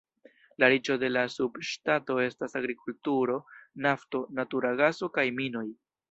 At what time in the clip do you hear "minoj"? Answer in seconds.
5.41-5.67